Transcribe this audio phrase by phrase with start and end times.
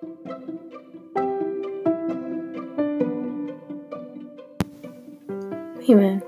[0.00, 0.08] Hey
[5.92, 6.22] man,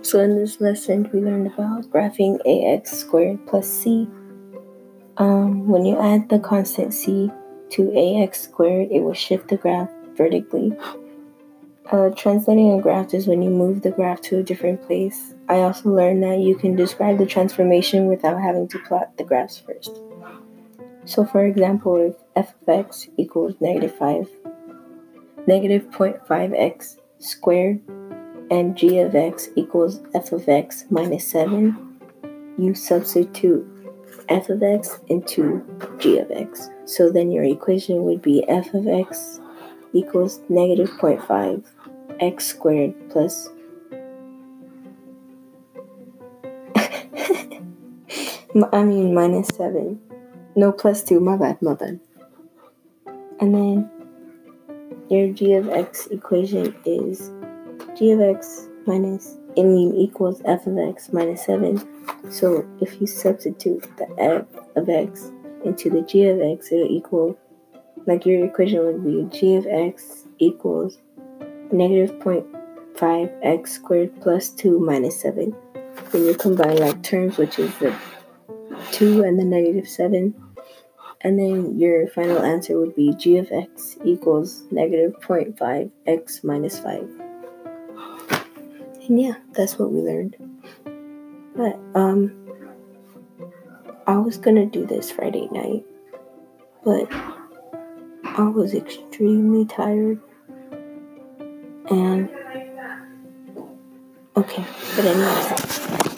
[0.00, 4.08] so in this lesson we learned about graphing ax squared plus c.
[5.18, 7.30] Um, when you add the constant c
[7.70, 10.72] to ax squared, it will shift the graph vertically.
[11.92, 15.34] Uh, translating a graph is when you move the graph to a different place.
[15.50, 19.58] I also learned that you can describe the transformation without having to plot the graphs
[19.58, 20.00] first.
[21.08, 24.28] So for example, if f of x equals negative 5,
[25.46, 27.80] negative 0.5x squared
[28.50, 31.74] and g of x equals f of x minus 7,
[32.58, 33.66] you substitute
[34.28, 35.64] f of x into
[35.98, 36.68] g of x.
[36.84, 39.40] So then your equation would be f of x
[39.94, 41.64] equals negative 0.5
[42.20, 43.48] x squared plus
[48.74, 49.98] I mean minus 7.
[50.58, 51.20] No, plus 2.
[51.20, 52.00] My bad, my bad.
[53.38, 53.88] And then
[55.08, 57.30] your g of x equation is
[57.96, 61.80] g of x minus, I mean, equals f of x minus 7.
[62.32, 65.30] So if you substitute the f of x
[65.64, 67.38] into the g of x, it'll equal,
[68.08, 70.98] like your equation would be g of x equals
[71.70, 75.54] negative 0.5 x squared plus 2 minus 7.
[76.10, 77.94] Then you combine like terms, which is the
[78.90, 80.34] 2 and the negative 7.
[81.20, 86.78] And then your final answer would be g of x equals negative 0.5 x minus
[86.78, 87.08] 5.
[89.08, 90.36] And yeah, that's what we learned.
[91.56, 92.38] But um
[94.06, 95.84] I was gonna do this Friday night,
[96.84, 97.12] but
[98.24, 100.20] I was extremely tired.
[101.90, 102.30] And
[104.36, 104.64] okay,
[104.96, 106.17] but anyway.